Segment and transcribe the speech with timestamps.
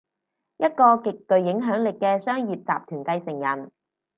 [0.57, 3.71] 一個極具影響力嘅商業集團繼承人